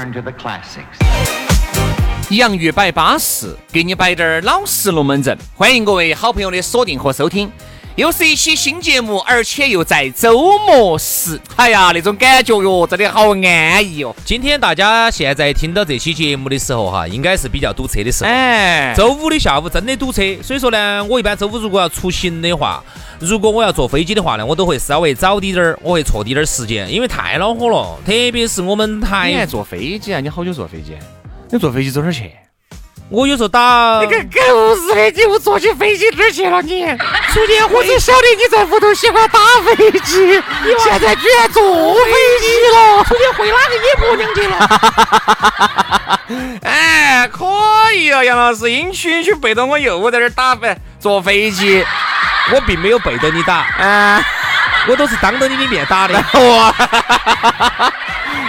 [0.00, 0.98] Return to the classics。
[2.30, 5.36] 杨玉摆巴适，给你摆点老实龙门阵。
[5.54, 7.50] 欢迎各位好朋友的锁定和收听。
[7.96, 11.38] 又是一期新节目，而且又在周末时。
[11.56, 14.14] 哎呀，那种感觉哟，真的好安逸哟。
[14.24, 18.30] 今天大家现在听到这期节目的时候哈，应该是比较堵车的时候。
[18.30, 22.82] 哎，周五的下午真的堵车，所以说呢，我一般周五如果要出行的话，
[23.18, 27.98] 如果我要坐飞机的话呢，我都会稍微早滴点儿，我会错滴点儿时间，因为太恼火了。
[28.06, 30.20] 特别是我们台，你还坐飞机啊？
[30.20, 30.96] 你好久坐飞机？
[31.50, 32.30] 你坐飞机走哪儿去？
[33.10, 33.60] 我有时候打
[34.00, 36.62] 那个狗日的，你又坐起飞机哪儿去了？
[36.62, 36.86] 你
[37.34, 43.04] 昨天我只晓得你在屋头喜欢打飞机，你现在居然坐飞机了。
[43.04, 44.56] 昨天回哪个野婆娘去了？
[46.62, 47.44] 哎，可
[47.96, 51.84] 以啊，杨老师，阴区区背着我又在这儿打飞坐飞机，
[52.54, 54.22] 我并没有背着你打，啊，
[54.86, 56.14] 我都是当着你的面打的。
[56.34, 56.72] 哇，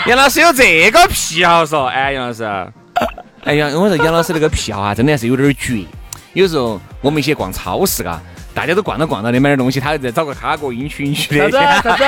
[0.06, 2.44] 杨老师有这个癖好嗦，哎，杨老师。
[3.44, 5.84] 哎呀，我说杨老师那个癖好啊，真的是有点绝。
[6.34, 8.20] 有时候我们一起逛超市嘎，
[8.54, 12.04] 大家都逛着逛着的买点东西，他再找个卡哥，阴区阴区的，啥子啥子？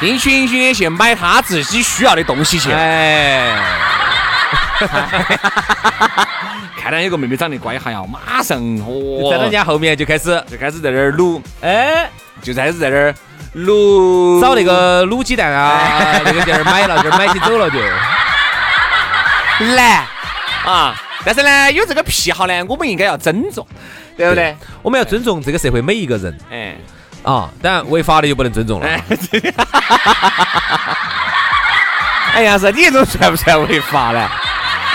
[0.06, 2.72] 阴区阴区的去买他自己需要的东西去。
[2.72, 3.54] 哎，
[6.80, 12.10] 看到有个妹妹长得乖哈呀，马上哦，在人家后面就开始就开始在那儿撸，哎，
[12.42, 13.14] 就开始在那儿
[13.52, 17.78] 撸，找那个卤鸡蛋啊， 那个地儿买了，这儿买起走了就
[19.76, 20.06] 来。
[20.64, 20.94] 啊！
[21.24, 23.66] 但是呢，有这个癖好呢，我们应该要尊重，
[24.16, 24.56] 对不对？
[24.82, 26.38] 我们要尊重这个社会每一个人。
[26.50, 26.76] 哎，
[27.22, 28.86] 啊，当然违法的就不能尊重了。
[32.34, 34.28] 哎 呀，是你这种算不算违法呢？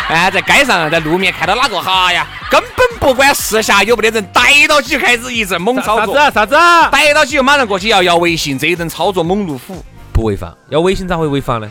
[0.09, 6.15] 哎，在街上，在路面看到哪个哈呀，根本不管四下有没得人，逮到起就开始一阵猛操作。
[6.15, 6.33] 啥子？
[6.33, 6.55] 啥子？
[6.91, 10.53] 逮到起就马上过去要要微信，这一阵操作猛如虎，不违法。
[10.69, 11.69] 要微信咋会违法呢？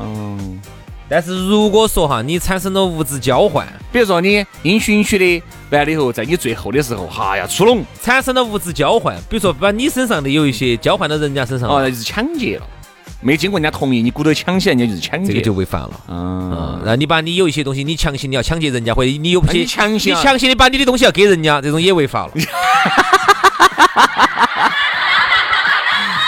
[0.00, 0.60] 嗯。
[1.08, 12.66] 但是如果说哈，你产生了物质交换，比如说你阴虚阴虚的完了以后，在你最后的时候，哈呀出笼，产生了物质交换，比如说把你身上的有一些交换到人家身上，哦，那就是抢劫了，
[13.20, 16.00] 没经过人家同意，你鼓捣抢起来，人家就是抢劫，这个就违法了。
[16.08, 22.32] 嗯，然后你把你有一些东西，你强行你要抢劫人家，或者你有些强行，你强行的把你的东西要给人家，这种也违法了。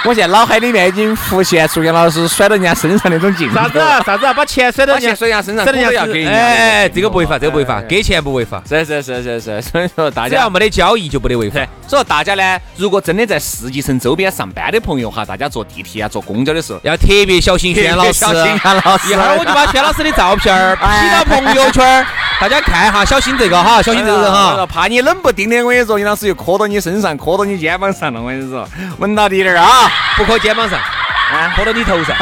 [0.09, 3.57] 我现在脑海里面已经浮现出杨老师甩到人家身上那种镜头。
[3.57, 3.79] 啥子？
[4.07, 4.25] 啥子？
[4.35, 6.27] 把钱甩到人家甩人家身上，甩人家要给。
[6.27, 8.63] 哎，这个不违法，这个不违法，给钱不违法。
[8.67, 11.57] 是是是是是，所以说大家只要没得交易就不得违法。
[11.87, 18.15] 所以说大家呢，如果真的在世纪城周边上班的朋友哈，大家坐地铁啊、坐公交的时候，要特别小心轩老师。
[18.15, 19.13] 小心轩老师。
[19.13, 22.07] 一会儿我就把轩老师的照片儿 P 到朋友圈，
[22.41, 24.65] 大家看哈，小心这个哈，小心这个人哈。
[24.65, 28.67] 怕你冷不丁的，我跟你说，杨老师又磕到你身上，磕到你肩膀上了，我跟你说，
[29.01, 30.79] 稳到底点儿啊，不磕肩膀上。
[31.31, 32.17] 啊，磕到你头上，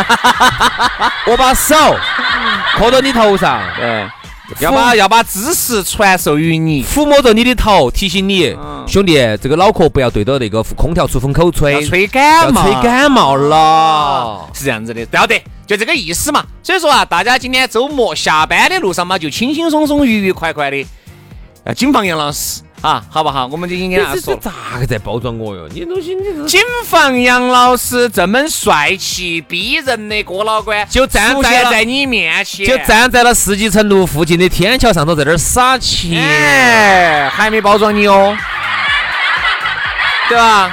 [1.29, 1.77] 我把手
[2.77, 4.05] 磕到你头上，对，
[4.59, 8.53] 要把要把知识传授于你，抚摸着你的头，提醒你，
[8.85, 16.45] 兄弟，这个脑壳不要对着那个空调出风口吹，吹感冒，吹感冒了，是这样子的，不要得，就这个意思嘛。
[16.61, 20.85] 所以说啊，大家今天周末下班的路上嘛，就轻轻松松、愉愉快快的，
[21.65, 22.61] 要谨防杨老师。
[22.87, 23.47] 啊，好不好？
[23.47, 24.37] 我们就应该这说。
[24.37, 25.67] 咋个在包装我哟？
[25.73, 26.45] 你东西，你是。
[26.45, 36.23] 谨防杨老师这么帅气逼人的郭老倌就站在在你面前，就站在了世纪城路附近的天桥上头，在这儿撒钱。
[36.23, 38.37] 哎，还没包装你哦，
[40.29, 40.71] 对吧？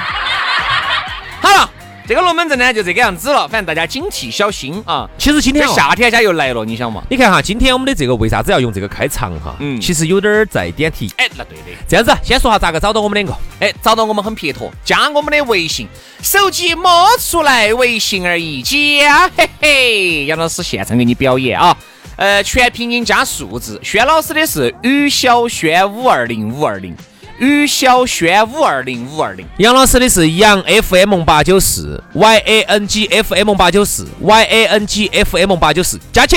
[1.42, 1.70] 好了，
[2.06, 5.10] 这个龙门阵呢就这个样子了，反正大家警惕小心啊。
[5.18, 7.02] 其实今天哦夏天家又来了，你想嘛？
[7.10, 9.56] 你看哈，今天我们的这个为啥子要用这个开场哈？
[9.60, 11.10] 嗯其实有点儿在点题。
[11.16, 11.64] 哎，那对的。
[11.88, 13.34] 这样子，先说下咋个找到我们两个。
[13.62, 15.88] 哎，找到我们很撇脱，加我们的微信，
[16.22, 21.76] 手机摸出来微信而已，加嘿嘿，杨老师现场给你表演啊。
[22.18, 26.94] 呃，全拼音加数字，轩老师的是于小轩五二零五二零，
[27.40, 29.46] 于小轩五二零五二零。
[29.58, 36.36] 杨老师的是杨 FM 八九四，Y A N G F M 八九四，Y A N G F M 八九四，加起。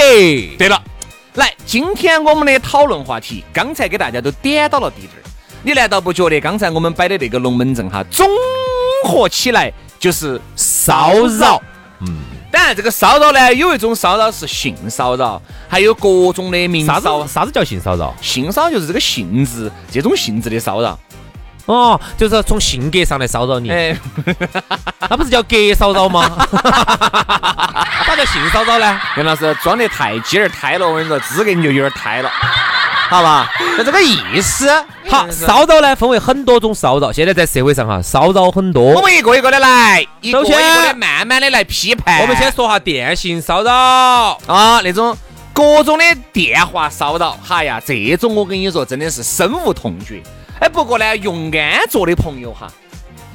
[0.58, 0.82] 对了，
[1.34, 5.16] 来，今天我们的讨论话题，刚才给大家都点到了地儿，
[5.62, 8.28] 你难道不觉得刚才我们摆的那个龙门阵哈，综
[9.04, 11.62] 合起来就是骚扰？
[12.56, 17.29] 当然，这个骚扰呢，有一种骚扰是性骚扰，还有各种的名啥骚子。
[17.31, 18.14] 啥子叫性骚扰？
[18.23, 20.99] 性骚扰就是这个性质，这种性质的骚扰。
[21.67, 23.94] 哦，就是从性格上来骚扰你，哎，
[25.11, 26.26] 那不是叫格骚扰吗？
[28.06, 28.99] 咋叫性骚扰呢？
[29.19, 32.31] 杨老师装得太鸡儿胎了，我跟你说，资格你就有点胎了，
[33.11, 33.53] 好吧？
[33.76, 34.67] 就这个意思。
[35.08, 39.00] 好，骚扰呢分为很多种骚扰，现在在社会上哈，骚扰很多我。
[39.00, 42.20] 们一个一个的来，一个一首先个的慢慢的来批判。
[42.23, 43.73] 我们先说下电信骚扰。
[44.47, 45.17] 啊，那种
[45.53, 50.20] 各种的电话骚扰，哈呀，这种我跟你说真的是深恶痛绝。
[50.58, 52.67] 哎，不过呢，用安卓的朋友哈，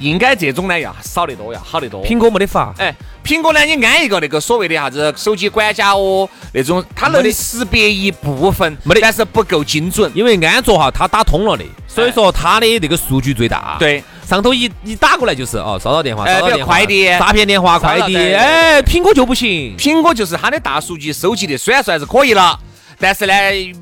[0.02, 2.04] 应该这种呢要少得多，要好得多。
[2.04, 2.94] 苹果没得法，哎，
[3.24, 10.10] 苹果呢，你安一个那个所谓的啥子手机管家哦，那种它能识别一部分，没得但是不够精准。
[10.14, 19.76] 因为安卓哈它打通了的，所以说它的那个数据最大。，对，上头一一打过来就是哦，骚扰电话，哎比如骚扰电话快递诈骗电话、快递，哎，苹果就不行。
[19.76, 22.58] 苹果就是它的大数据收集的，虽然说还是可以了，
[22.98, 23.34] 但是呢，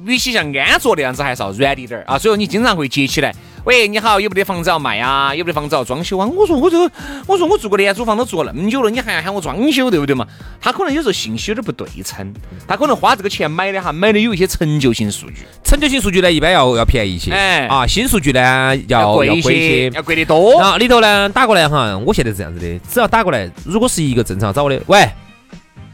[0.05, 2.19] 与其像安卓那样子，还是要软一点儿啊。
[2.19, 3.35] 所以说你经常会接起来，
[3.65, 5.35] 喂，你好，有没得房子要卖啊？
[5.35, 6.27] 有没得房子要装修啊？
[6.27, 6.91] 我说我这个，
[7.27, 10.27] 我说我住个廉租房都住了那么久了，你还要喊我装修，对不对嘛？
[10.61, 12.33] 他可能有时候信息有点不对称，
[12.67, 20.59] 他可能花这个钱买的哈，买的有一些陈旧性数据，陈旧性数据呢，一般要要便宜一些，哎啊，新数据呢要贵一贵一些，要贵得多。
[20.61, 25.09] 然后里头呢打过来哈，我现在是这样子的，只要打过来，如果是一个正常找我的，喂，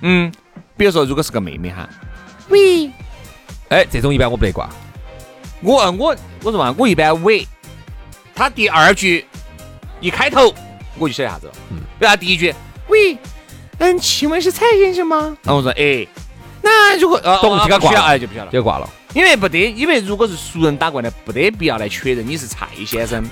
[0.03, 0.31] 嗯，
[0.77, 1.89] 比如说如果是个妹妹哈，
[2.49, 2.91] 喂
[3.69, 4.69] 哎，这种一般我不得挂。
[5.63, 7.45] 我我我说嘛，我一般喂，
[8.37, 9.27] 他第二句
[10.01, 10.55] 一开头
[10.99, 11.53] 我就晓得啥子了。
[11.71, 12.55] 嗯，比如他第一句，
[12.89, 13.17] 喂，
[13.79, 15.37] 嗯，请问是蔡先生吗？
[15.43, 16.07] 然后我说，哎，
[16.63, 18.89] 那如果呃懂这个挂了哎就不晓得了，就挂了。
[19.15, 23.25] 因为不得，因为如果是熟人打过来，不得必要来确认你是蔡先生，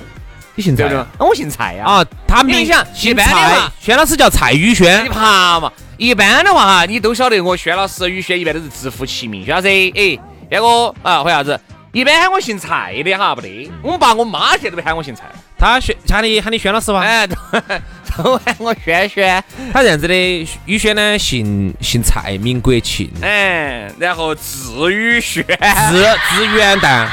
[0.55, 1.07] 你姓蔡对不对？
[1.19, 1.85] 那我姓蔡呀。
[1.85, 2.07] 啊？
[2.27, 10.19] 他名因为想一姓般的蔡话，轩老师叫蔡宇你轩，爬嘛，一般的话哈，你都晓得我轩老师、宇轩一般都是直呼其名，轩老师，哎，
[10.51, 11.61] 那个啊，或啥子？
[11.95, 13.71] 一般喊我姓蔡的哈，不得。
[13.81, 15.27] 我们爸我妈现在都不喊我姓蔡。
[15.57, 16.99] 他轩喊你喊你轩老师吧？
[17.01, 17.37] 哎，都
[18.21, 19.41] 都喊我轩轩，
[19.73, 27.07] 他这样子的，宇轩呢姓姓蔡，名国庆，哎，然后字宇轩，字字元旦，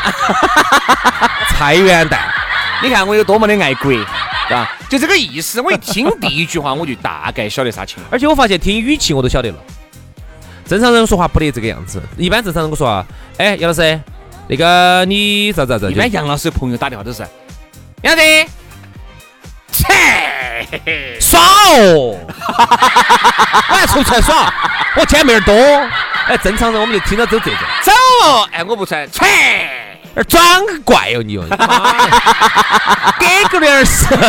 [1.54, 2.18] 蔡元旦。
[2.82, 4.04] 你看我有多么的爱国，对
[4.50, 4.76] 吧？
[4.90, 5.62] 就这个意思。
[5.62, 8.08] 我一听第一句话，我就大概晓得啥情况。
[8.12, 9.58] 而且我发现听语气我都晓得了，
[10.66, 12.02] 正常人说话不得这个样子。
[12.18, 13.06] 一般正常人我说啊，
[13.38, 14.02] 哎，杨老师，
[14.52, 15.88] 那个你咋咋咋？
[15.88, 17.26] 一般杨老师的朋友打电话都是，
[18.02, 18.22] 杨子，
[19.72, 19.88] 切，
[21.22, 22.18] 耍哦，
[23.70, 24.54] 我还出去耍，
[24.98, 25.54] 我见面儿多。
[26.28, 27.94] 哎，正常人我们就听到都这种，走
[28.26, 29.26] 哦，哎，我不穿，切。
[30.14, 30.44] 而装
[30.84, 31.46] 怪哦你哦，
[33.18, 34.06] 给个脸儿是。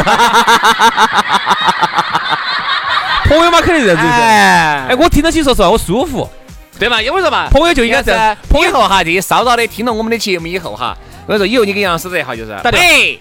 [3.26, 4.02] 朋友嘛，肯定这样子。
[4.06, 6.30] 哎，哎，我听到起，说实话，我舒服。
[6.78, 7.00] 对嘛？
[7.00, 8.36] 因为说嘛，朋友就应该这样。
[8.48, 13.20] 朋友以后哈，这些骚扰的听了我们的节目以后哈，我跟你说，以后你跟杨老师在哈，就是喂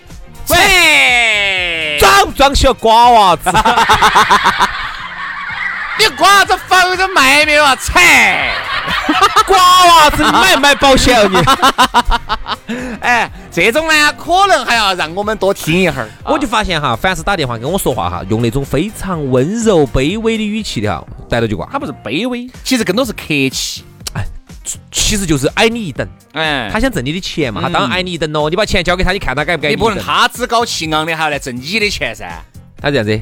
[0.49, 3.51] 喂，装不装小瓜娃子？
[5.99, 7.75] 你瓜子房子卖没有啊？
[7.75, 7.99] 切！
[9.47, 11.27] 瓜娃子，你买不买保险哦
[12.67, 12.75] 你？
[13.01, 16.09] 哎，这种呢，可能还要让我们多听一会儿。
[16.25, 21.67] 我就发现哈，凡是打电话跟我说话哈，用那种非常温柔、卑微的语气的哈，逮到就挂。
[21.71, 23.83] 他不是卑微，其实更多是客气。
[24.13, 24.25] 哎
[24.91, 28.47] 其实就是矮你一等，哎，他想挣你的钱嘛，他嗯当然矮你一等喽。
[28.49, 32.29] 你把钱交给他，你看他该不该你不能他趾高气昂的还要来挣你的钱噻。
[32.79, 33.19] 他这样子。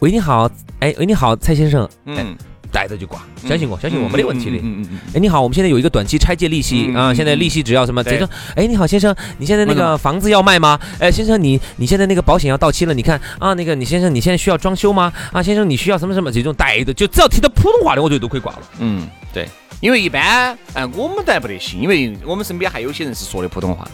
[0.00, 2.36] 喂，你好，哎，喂，你好，蔡先生，哎，嗯，
[2.66, 4.56] 带着就挂，相信我，相信我，没得问题的。
[4.56, 8.02] 嗯嗯嗯哎，你好，我们现在有一个短期拆借利息啊，现在利息只要什么？
[8.02, 10.78] 对这种，哎，你好，先生，你现在那个房子要卖吗？
[10.98, 15.12] 哎，先生，你你现在那个保险要到期了，你看啊，那个你先生，你现在需要装修吗？
[15.32, 16.30] 啊，先生，你需要什么什么？
[16.30, 18.62] 这种带着，就只要听到普通话的，我觉得都可以挂了。
[18.78, 19.48] 嗯，对，
[19.80, 23.88] 因为一般，哎，我们倒还不得行，因为我们身边还有些人是说的普通话。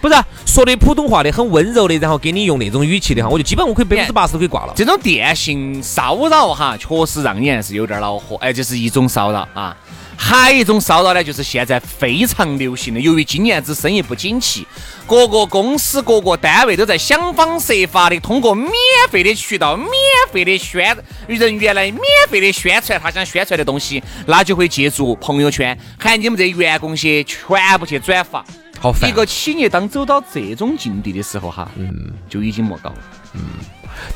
[0.00, 0.14] 不是
[0.46, 4.72] 说的普通话的很温柔的，然后给你用那种语气的哈，我就基本我可以百分之八十都可以挂了。
[4.74, 8.36] 这种电信骚扰哈，确实让你还是有点恼火。
[8.36, 9.76] 哎，这是一种骚扰啊。
[10.22, 14.66] 还有一种骚扰呢，就是现在非常流行的，由于今年子生意不景气，
[15.06, 18.70] 各个公司、各个单位都在想方设法的通过免
[19.10, 19.90] 费的渠道、免
[20.30, 20.94] 费的宣
[21.26, 28.44] 人员来免费的宣传他想宣传的东西，那就会借助朋友圈喊你们这员工些全部去转发。
[28.80, 29.08] 好烦。
[29.08, 32.96] 一个企业当走到这种境地的时候，哈，嗯，就已经莫搞了，
[33.34, 33.40] 嗯。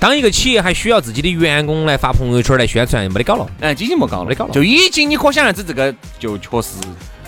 [0.00, 6.76] 当一个企业还需要自己的员工来发朋友圈来宣传，没得搞了，哎，已经没搞了，没搞了，就已经你可想而知，这个就确实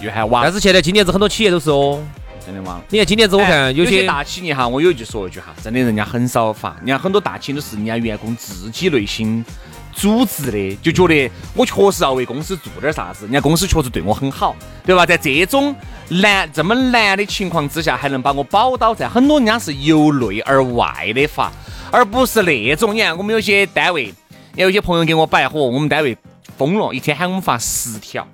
[0.01, 0.43] 又还晚。
[0.43, 2.03] 但是现在今年子很多企业都是哦，
[2.47, 2.81] 真的吗？
[2.89, 9.45] 你看今年子我看有些大企业哈，我有一句说一句哈，真的人家很少发，你看很多大企业都是人家员工自己内心
[9.93, 15.05] 组织的，就觉得我确实要为公司做点啥子，人家公司确实对我很好，对吧？
[15.05, 15.75] 在这种
[16.09, 21.51] 难这么难的情况之下，还能把我保到在，很多人家是由内而外的发。
[21.93, 24.13] 而不是那种，你看我们有些单位，
[24.57, 26.17] 有些朋友给我摆火，我们单位
[26.59, 28.27] 疯了，一天喊我们发十条，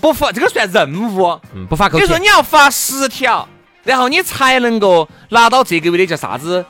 [0.00, 1.88] 不发这个算任务，嗯，不发。
[1.88, 3.48] 比如说你要发十条，
[3.84, 6.64] 然后你才能够拿到这个月的叫啥子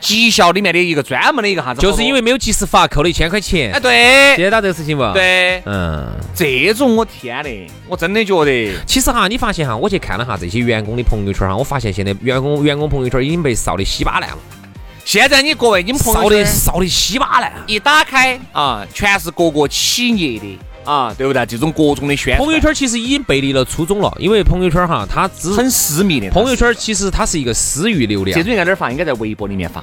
[0.00, 3.72] 绩效里面的一个专门的一个啥子，就是因为没有及时发，扣了一千块钱。
[3.72, 5.12] 哎，对，接到这个事情不？
[5.12, 14.38] 对，嗯，这种我天嘞，我真的觉得，其实哈，你发现哈，我去看了哈这些员工的朋友圈哈，我发现现在员工员工朋友圈已经被烧的稀巴烂了。
[15.04, 21.44] 现在你各位，你们朋友圈烧的稀巴烂，一打开啊，全是各个企业的啊，对不对？
[21.46, 26.30] 这种各种的宣朋友圈其实已经背离了初衷了，因为朋友圈哈，它只很私密的。
[26.30, 28.36] 朋友圈其实它是一个私域流量。
[28.36, 28.90] 这种应该哪儿发？
[28.90, 29.82] 应该在微博里面发。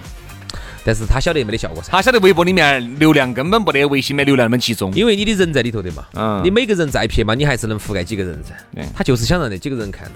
[0.84, 1.90] 但是他晓得没得效果噻。
[1.92, 6.04] 他晓得微博里面流量根本不得微信面流量那么集中，因为你的人在里头的嘛。
[6.16, 6.42] 嗯。
[6.44, 8.84] 你每个人再撇嘛，你还是能覆盖几个人噻。
[8.96, 10.14] 他就是想让那几个人看到。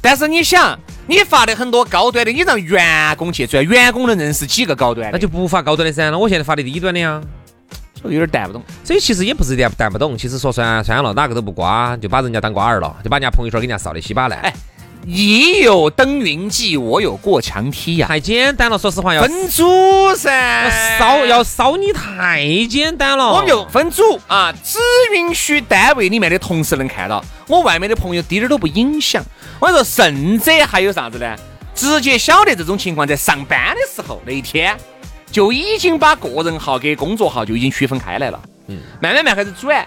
[0.00, 5.10] 但是你想，你发的很多高端的，你让员工去转，员工能认识几个高端？
[5.12, 6.10] 那就不发高端的噻。
[6.10, 7.20] 那我现在发的低端的呀，
[8.04, 8.62] 有点带不懂。
[8.82, 14.38] 所以其实也不是点带不懂，其实说算算了，哪个都不瓜，就把人家当瓜儿了，就把人家朋友圈给人家扫的稀巴烂。
[14.40, 14.52] 哎。
[15.06, 18.78] 你有登云计，我有过墙梯呀，太简单了。
[18.78, 23.30] 说实话，要分组噻，烧要烧你太简单了。
[23.30, 24.78] 我们就分组啊，只
[25.14, 29.22] 允许单位里面的同事能看到，我外面的朋友滴点儿都不影响。
[29.60, 31.36] 我跟你说，甚至还有啥子呢？
[31.74, 34.74] 直接晓得这种情况，在上班的时候那一天
[35.34, 38.40] 就已经把个人号跟工作号就已经区分开来了。
[38.68, 39.84] 嗯，慢慢慢开始转。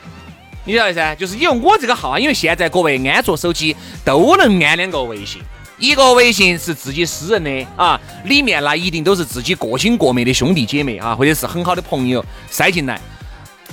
[0.66, 3.74] 你晓得噻，就是因为我这个号啊，因为现在各位安卓手机
[4.04, 5.42] 都能安两个微信，
[5.80, 13.00] 一个微信是自己私人的啊，里面那一定都是自己过亲过妹的兄弟姐妹啊，或者是很好的朋友塞进来。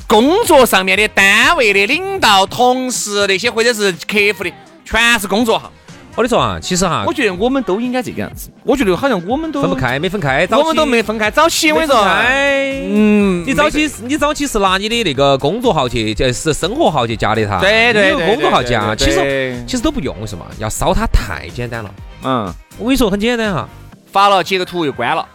[0.07, 4.53] 工作上面的、单位的领导、同事那些，或者是客户的，
[4.85, 5.73] 全是工作号。
[6.17, 8.49] 我跟你说啊，其实哈，我觉得我们都应该这个样子。
[8.63, 11.29] 我觉得好像我们都分不开，没分开，我们都没分开。
[11.29, 20.47] 早起我跟你说，嗯，你早期你早起是拿你的那个工作号去，就是生活号去加的他，对对对，工作号加，其实其实都不用，是嘛？
[20.61, 21.93] 要烧它太简单了。
[22.23, 23.69] 嗯，我跟你说很简单哈，
[24.13, 25.27] 发了截个图又关了，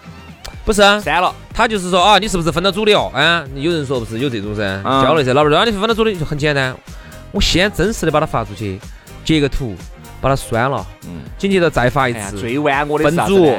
[0.64, 1.36] 不是删了。
[1.54, 3.12] 他就是说啊，你是不是分到组的哦？
[3.14, 6.74] 啊，有人说不是有这种噻，交流噻，老板说啊，你是分到组的，就很简单。
[7.34, 8.80] 我先真实的把它发出去，
[9.26, 9.76] 截个图。
[10.22, 12.38] 把它删了，嗯，紧接着再发一次。
[12.38, 13.56] 最玩我的分组，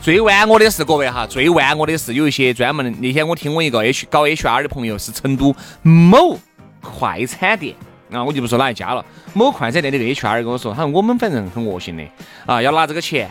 [0.00, 2.98] 最玩我的是各位哈，最玩我的是有一些专门的。
[3.00, 6.38] 那天我听我一个 H 搞 HR 的朋友是成都某
[6.80, 7.74] 快餐店，
[8.10, 9.04] 啊，我就不说哪一家了。
[9.32, 12.04] 某快餐店的那个 HR 跟我说，他说我们反正很恶心的，
[12.46, 13.30] 啊，要拿这个钱。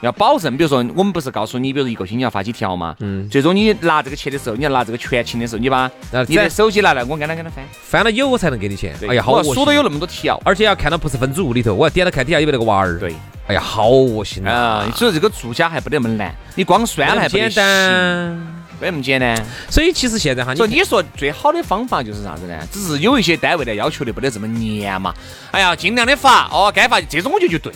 [0.00, 2.94] 要保证，比如说我们不是告诉你，比如说一个星期要发几条嘛？
[3.00, 3.28] 嗯。
[3.28, 5.90] 最终你拿这个钱的时候，你要拿这个全勤的时候，你把
[6.28, 8.94] 你的手机拿来，我跟他给他翻，翻了有我才能给你钱。
[9.08, 9.54] 哎呀，好恶心！
[9.54, 12.98] 数都有那么多条，而且要看到不是分组里头，我要点到看底下有没有那个娃儿。
[12.98, 13.14] 对。
[13.48, 14.84] 哎呀，好恶心啊！
[14.92, 18.36] 所以这个作家还不得那么难，你光算了还不简单，
[18.80, 19.40] 没那么简单。
[19.70, 22.58] 所以其实现在哈，所以你说最好的方法就是啥子呢？
[22.72, 25.14] 只是有一些单位呢要求的不得这么严嘛。
[25.52, 27.72] 哎呀，尽量的发哦，该发这种我觉得就对。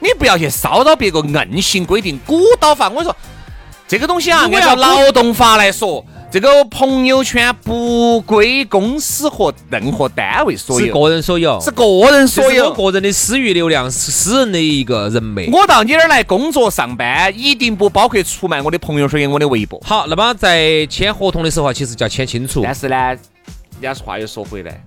[0.00, 2.88] 你不要去骚扰别个，硬性规定鼓捣法。
[2.88, 3.16] 我跟你说，
[3.88, 12.72] 这个东西啊，按照劳动法来说，这个朋友圈不归公司和任何单位所有，是个人所有，是个人所有。
[12.74, 15.48] 个人的私域流量是私人的一个人脉。
[15.52, 19.80] 我到你这儿来工作上班，一定不包括出卖我的朋友圈跟我的微博。
[19.86, 22.60] 好，那么在签合同的时候，其实就要签清楚。
[22.62, 23.18] 但是呢，人
[23.80, 24.82] 家话又说回来。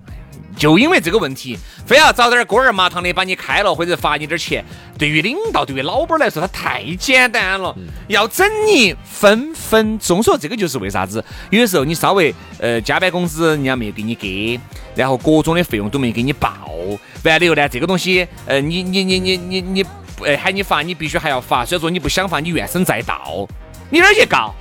[0.56, 4.64] 就因为这个问题，非要找点锅儿麻糖的把你开了，或者罚你点钱。
[4.98, 7.74] 对于领导，对于老板来说，他太简单了，
[8.08, 10.22] 要整你分分钟。
[10.22, 11.24] 说这个就是为啥子？
[11.50, 14.60] 有的时候你稍微呃加班工资，人家没有给你给，
[14.94, 16.50] 然后各种的费用都没给你报，
[17.24, 19.86] 完了以后呢，这个东西呃你你你你你你
[20.26, 21.64] 哎喊你罚，你必须还要罚。
[21.64, 23.48] 所以说你不想罚，你怨声载道，
[23.88, 24.54] 你哪儿去告？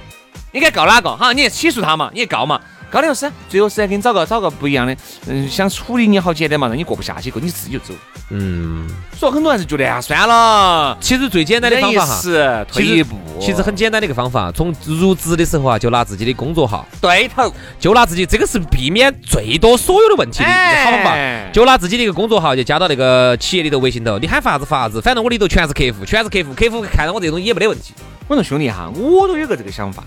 [0.52, 1.16] 你该告哪个？
[1.16, 2.62] 哈，你起诉他嘛，你告嘛。
[2.92, 4.96] 高老师，最后实在给你找个找个不一样的，
[5.28, 7.94] 嗯，想处理你好简单嘛，让你过不下去，过你自己就走。
[8.32, 10.98] 嗯，所以很多人是觉得啊，算了。
[11.00, 13.16] 其实最简单的方法哈，退一步。
[13.40, 16.86] 其实很简单的一个方法，从入职的时候啊，就拿自己的工作号。
[17.00, 20.50] 对头，就拿自己，这个是避免最多所有的问题的
[20.84, 21.16] 好方法。
[21.54, 27.94] 就拿自己的一个工作号，就加到那个企业里头微信头，你喊发啥子发啥子，反正我里头全是客户，全是客户，客户看到我这种也没得问题。
[28.28, 30.04] 我说兄弟哈，我都有个这个想法，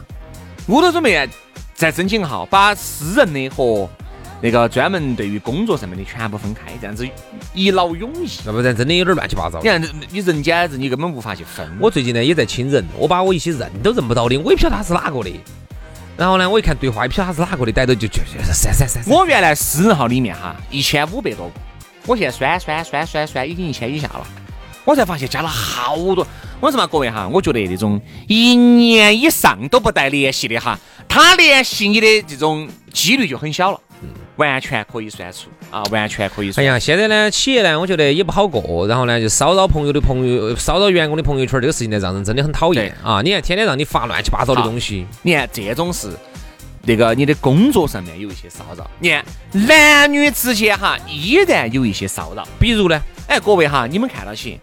[0.67, 1.29] 我都准备。
[1.83, 3.91] 再申请号，把私人的和
[4.41, 7.05] 那个专门对于工作上面的全部分开，这样子
[7.53, 8.29] 一劳永逸。
[8.47, 9.59] 要不然真的有点乱七八糟。
[9.61, 11.69] 你看，你人间人，你根本无法去分。
[11.81, 15.33] 我最近呢也在清人，我把我一些认都认不到的，我也不晓得他是哪个的。
[16.17, 19.03] 然后呢，我一看对话，也不晓得他是哪个的，逮到就就就删删删。
[19.09, 21.53] 我原来私人号里面哈一千五百多个，
[22.07, 24.25] 我现在删删删删删，已经一千以下了。
[24.85, 26.25] 我才发现加了好多。
[26.61, 30.79] 我说嘛，各位哈，我觉得那种一年以上都不带联系的哈。
[31.13, 33.79] 他联系你的这种几率就很小了，
[34.37, 35.41] 完全可以算出
[35.71, 36.51] 啊，完全可以。
[36.57, 43.21] 哎呀，现在呢，企业呢，我觉得也不好过，然后呢，就骚扰朋友的朋友，骚扰员工的朋友圈，这个事情呢，让人真的很讨厌啊！
[43.23, 46.09] 你看，天天让你发乱七八糟的东西，你看这种是
[46.85, 54.59] 那个你的工作上面有一些骚扰，你看男女之间哈依然有一些骚扰，比如呢，哎，各位哈，你们看到起。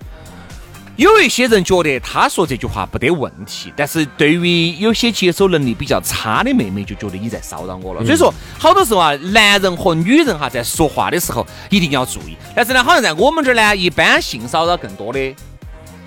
[0.99, 8.03] 有一些人觉得他说这句话不得问题，但是对于有些接受能力比较差的妹妹，就觉得你在骚扰我了。
[8.03, 12.35] 所以说，好多时候啊，男人和女人哈在说话的时候一定要注意。
[12.53, 15.33] 但是呢，好像在我们这儿呢，一般性骚扰更多的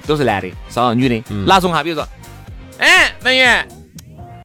[0.06, 1.24] 都是男的骚扰女的。
[1.46, 1.82] 哪种哈？
[1.82, 2.06] 比如说，
[2.76, 3.66] 哎，文员，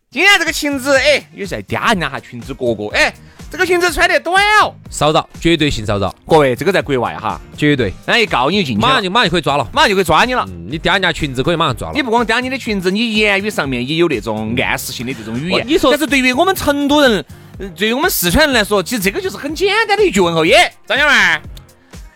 [0.10, 3.14] 今天这个裙子，哎，有在嗲人家哈裙子哥哥，哎。
[3.50, 6.14] 这个裙子穿得短哦，骚扰，绝对性骚扰。
[6.28, 7.94] 各位，这个在国外哈，绝对。
[8.06, 10.46] 那一告你就进去，马上就马上就可以抓了，马上就可以抓你了。
[10.68, 11.94] 你嗲人家裙子可以马上抓了。
[11.96, 15.66] 你不光嗲你的裙子，你言语上面也有那种暗示性的这种语言。
[15.66, 17.24] 你说，但是对于我们成都人，
[17.74, 20.44] 对于我们四川人来说，其实这个就是很简单的一句问候。
[20.44, 21.14] 耶，张小妹，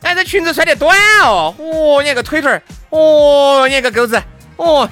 [0.01, 4.21] 哎，这裙子穿得短哦，哦，你那个腿腿儿，哦，你那个钩子，
[4.57, 4.87] 哦，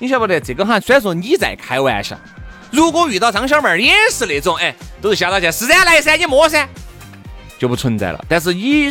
[0.00, 0.80] 你晓不得这个哈？
[0.80, 2.18] 虽然说你在开玩笑。
[2.72, 6.66] 如果遇到张小妹儿也是那种，哎，都是笑到去，是噻，来噻，你摸噻，
[7.58, 8.24] 就不存在了。
[8.26, 8.90] 但是你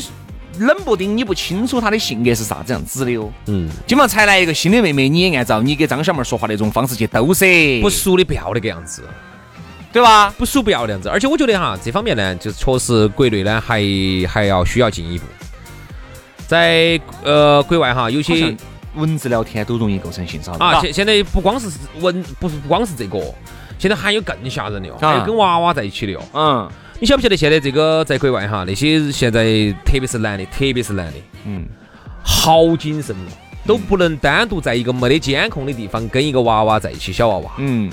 [0.59, 3.31] 冷不丁你不清楚她的性格是啥子样子的哦。
[3.47, 3.67] 嗯。
[3.87, 7.81] 今嘛才来一个新的妹妹，你也按照你给张小妹儿说话那种方式去兜噻。
[7.81, 9.03] 不熟的不要那个样子，
[9.91, 10.31] 对吧？
[10.37, 11.09] 不熟不要那样子。
[11.09, 13.81] 而且我觉得哈，这方面呢，就确实国内呢还
[14.29, 15.25] 还要需要进一步。
[16.45, 18.55] 在呃国外哈，有些
[18.93, 20.81] 文字聊天都容易构成性骚扰啊。
[20.81, 21.67] 现现在不光是
[21.99, 23.19] 文，不是不光是这个。
[23.81, 26.21] 现在还有更吓人的哦，还有跟娃娃在一起的哦。
[26.35, 29.43] 嗯，你晓不晓得现在这个在国外哈，那些现在
[29.83, 31.13] 特别是男的，特别是男的，
[31.47, 31.65] 嗯，
[32.21, 33.29] 好谨慎哦，
[33.65, 37.51] 都不能单独在一个没得监控的地方跟一个娃娃在一起，小娃娃。
[37.57, 37.91] 嗯，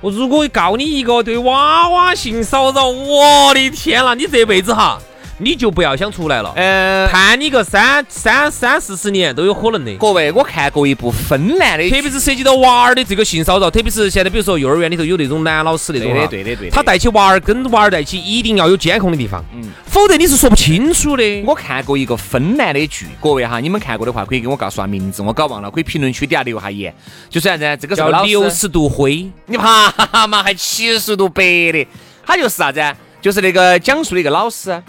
[0.00, 4.98] 我如果告你一个对娃娃性骚扰，我的天呐，你这辈子哈。
[5.40, 9.94] 你就不要想出来了，呃，判你个三三三四十年都有可能的。
[9.94, 21.42] 各位，我看过一部芬兰的，特别是涉及到娃儿的这个性骚扰，特别是现在比如说幼儿园里头有那种男老师那种，对的对的对的，他带起娃儿跟娃儿在一起，一定要有监控的地方，嗯，否则你是说不清楚的。
[21.46, 26.92] 我看过一个芬兰的剧，各位哈，你们看过的话可以给我告诉下名字，我搞忘了，可以评论区底下留下言。
[27.30, 27.78] 就是啥子？
[27.80, 30.42] 这个叫六十度灰， 你怕嘛？
[30.42, 31.86] 还七十度白的，
[32.26, 32.82] 他就是啥子？
[33.20, 34.82] 就是那个讲述的一个老师。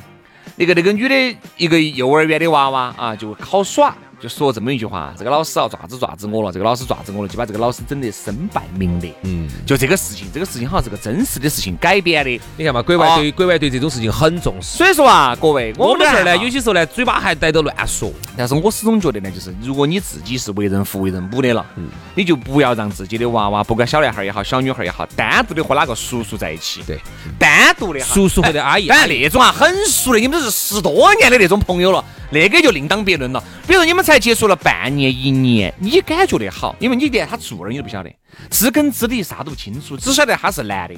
[0.59, 3.95] 那个那个女的，一个幼儿园的娃娃啊，就好耍。
[4.21, 9.13] 就说这么一句话，这个老师啊，爪子爪子我了，这个老师爪子我了，就把这个老师整得身败名裂。
[9.23, 12.41] 嗯，就这个事情，这个事情好像是个真实的事情改编的。
[12.57, 14.77] 你看嘛，国外对国外对这种事情很重视。
[14.77, 18.11] 所以说啊，各位，我们这儿呢，有些时候呢，嘴巴还带着乱说。
[18.35, 26.83] 但是我始终觉得呢，就是如果你自己是为人父为人母的了，嗯，你就不要让自己的娃娃，不管小男孩也好，小女孩也好，单独的和哪个叔叔在一起。
[26.85, 26.99] 对，
[27.39, 28.87] 单独的叔叔或者阿姨。
[28.87, 32.03] 当然那种啊，很熟的，你们都是十多年的那种朋友了。
[32.31, 33.43] 那个就另当别论了。
[33.65, 38.11] 比如说你们才接触了半年、一年，你感觉得好，因为你连他住哪儿你都不晓得，
[38.49, 40.95] 知根知底啥都不清楚，只晓得他是男的，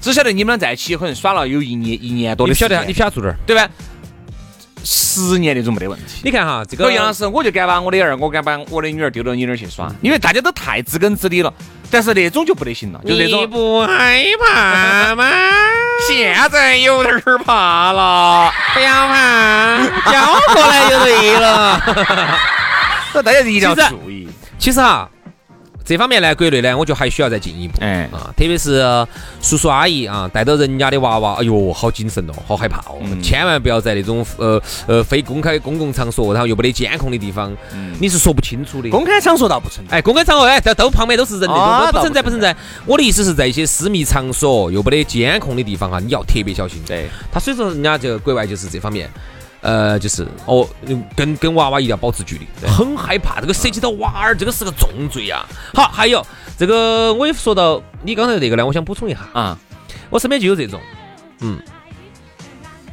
[0.00, 2.52] 只晓得你们俩在一起可能耍了有一年、一年多的。
[2.52, 3.68] 你晓得，你晓得住哪儿，对吧？
[4.84, 6.20] 十年那种没得问题。
[6.22, 11.52] 你看哈，这个杨老师，我就敢把我的儿，我敢把我的女儿丢到你那儿去耍，因为大家都太知根知底了。
[11.90, 13.40] 但是那种就不得行了，就那种。
[13.40, 15.30] 你不害怕吗？
[16.08, 18.50] 现在有点怕了。
[18.74, 21.80] 不要怕，交过来就对了。
[23.12, 24.28] 所 以大家一定要注意。
[24.58, 25.08] 其实啊，
[25.84, 27.78] 这方面呢，国内呢，我觉得还需要再进一步。
[27.80, 28.82] 哎啊，特别是
[29.42, 37.54] 叔叔阿姨啊，带着人家的娃娃，哎呦，好谨慎哦，好害怕哦，千万不要在那种呃呃非公开公共场所，然后又没得监控的地方，
[38.00, 38.88] 你是说不清楚的。
[38.88, 42.56] 公开场所倒不存在，哎，公开场合哎，都都旁边都是人的，不存在不存在。
[42.86, 46.80] 我的意思是在一些私密场所又没得监控的地方哈，你要特别小心。
[46.86, 49.10] 对，他所以说人家就国外就是这方面。
[49.64, 50.68] 呃，就是哦，
[51.16, 55.42] 跟跟娃娃一定要保持距离，很害怕这个涉及到娃儿，这个是个重罪呀。
[55.72, 56.24] 好，还有
[56.58, 59.20] 这个我也说到你刚才那个呢，我想补充一下。
[59.32, 59.58] 啊，
[60.10, 60.78] 我身边就有这种，
[61.40, 61.58] 嗯，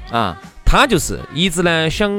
[0.09, 2.09] 啊，他就是一直呢想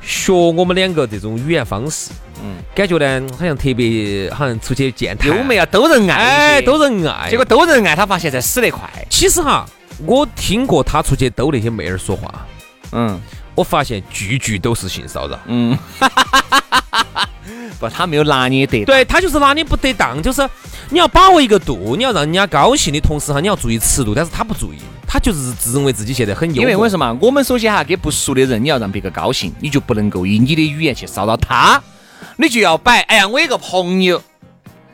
[0.00, 2.12] 学我们两个这种语言方式，
[2.44, 8.88] 嗯，感觉呢好像特别好像出去见他，优美啊，都人爱，哎都人爱，结果都人爱，他发现才死得快。
[9.10, 9.66] 其实哈，
[10.06, 12.46] 我听过他出去逗那些妹儿说话，
[12.92, 13.20] 嗯。
[13.60, 15.38] 我发现句句都是性骚扰。
[15.44, 15.76] 嗯，
[17.78, 18.86] 不，他没有拿捏得。
[18.86, 20.48] 对他就是拿捏不得当，就是
[20.88, 24.14] 你要把握一个度，你要让人家高兴的同时哈，你要注意尺度。
[24.14, 26.62] 但是他不注意，他就是自认为自己现在很幽默。
[26.62, 27.14] 因为为什么？
[27.20, 31.82] 我们首先哈，给不熟的人，你要让别个高兴，你就不能够以你的语言去骚扰他，
[32.38, 33.02] 你就要摆。
[33.02, 34.22] 哎呀，我有个朋友。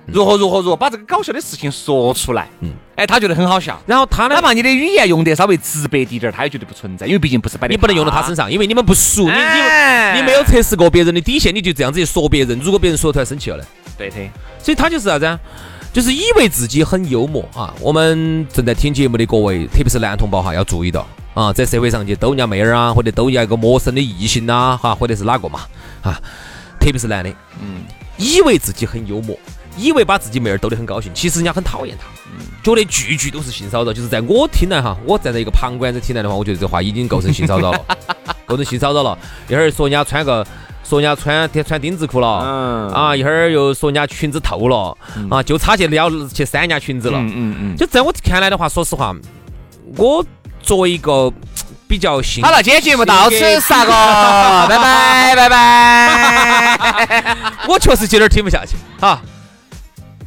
[0.07, 3.81] 如何如何如何把这个搞笑的事情说出来，嗯，哎，他觉得很好笑。
[3.87, 12.59] 然后他呢，哪怕你的语言用得稍微直白滴点儿，他也觉得不存在，因为毕竟不是摆你不能用到他身上，因为你们不熟，你你你没有测试过别人的底线，你就这样子去说别人。
[12.61, 13.65] 如果别人说出来生气了呢？
[13.99, 14.17] 对的。
[14.59, 15.39] 所以他就是啥子啊？
[15.93, 17.75] 就是以为自己很幽默啊。
[17.81, 25.61] 我们正在听节目的各位，特别是男同胞哈，要注意到啊，在社会上去逗人家妹儿啊，或者逗人家一个陌生的异性呐，哈，或者是哪个嘛
[26.03, 26.21] 啊，
[26.79, 27.31] 特别是男的，
[27.63, 27.83] 嗯，
[28.19, 29.39] 以为自己很幽默。
[29.77, 32.07] 以为把自己妹儿逗得很高兴，其实人家很讨厌他，
[32.63, 33.93] 觉得句句都是性骚扰。
[33.93, 37.81] 就是在我听来哈，我站在一个旁观者听来的话，我觉得这话已经构成性骚扰了，
[38.47, 39.17] 构成性骚扰了。
[39.49, 40.45] 一会儿说人家穿个，
[40.83, 44.97] 说人家穿穿丁字裤了，嗯啊，一会儿又说人家裙子透了，
[45.31, 47.77] 啊，就差去撩去扇人家裙子了，嗯嗯嗯。
[47.77, 49.15] 就在我看来的话，说实话，
[49.97, 50.25] 我
[50.61, 51.33] 作为一个
[51.87, 53.93] 比较性好了，今天节目到此杀个，
[54.69, 57.37] 拜拜拜拜。
[57.69, 59.21] 我确实有点听不下去，哈。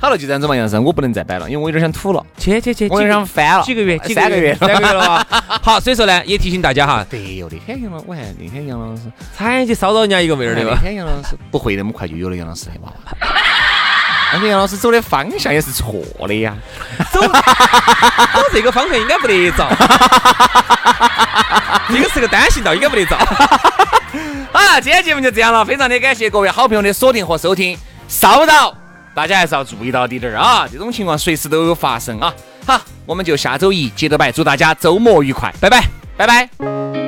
[0.01, 2.25] 好了，就这样子嘛，杨生，我不能再摆了，因为我有点想吐了。
[2.37, 3.63] 去去去，我有点想翻了。
[3.63, 3.97] 几个月？
[4.15, 4.55] 三个月？
[4.55, 5.27] 三个月了。
[5.61, 7.05] 好，所以说呢，也提醒大家哈。
[7.09, 10.71] 对哟，那天杨老，我还那天杨老师才去骚扰人家一个妹儿的吧？
[10.75, 12.95] 那天杨老师不会那么快就有了杨老师的娃娃。
[14.31, 16.55] 而且杨老师走的方向也是错的呀，
[17.11, 17.29] 走走
[18.53, 19.67] 这个方向应该不得着。
[21.89, 23.17] 这个是个单行道，应该不得着。
[24.51, 28.78] 好了，今天节目就这样了，非常的感谢各位好朋友的锁定和收听，骚扰。
[29.13, 32.33] 大家还是要注意到滴点儿啊，这种情况随时都有发生啊。
[32.65, 35.83] 好，我们就下周一接着拜，祝大家周末愉快，拜拜，
[36.15, 36.98] 拜拜。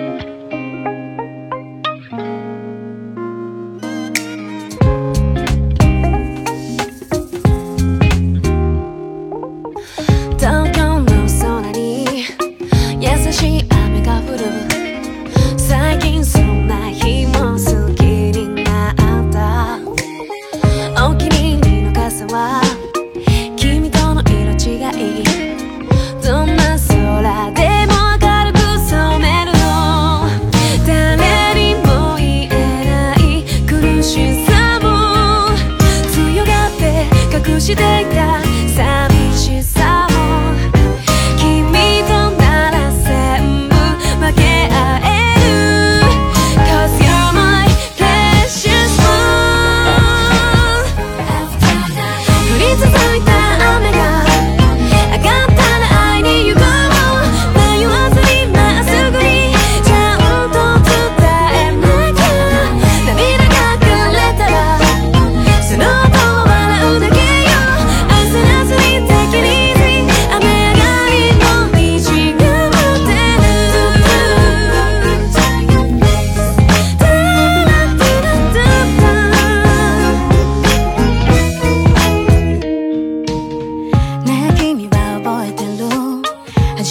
[37.62, 39.11] していた。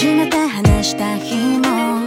[0.00, 1.99] 初めて話した日の